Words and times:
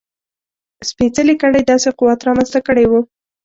سپېڅلې 0.89 1.35
کړۍ 1.41 1.61
داسې 1.71 1.89
قوت 1.97 2.19
رامنځته 2.27 2.59
کړی 2.67 2.85
و. 2.87 2.93